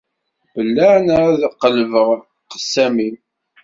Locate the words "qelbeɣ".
1.61-2.07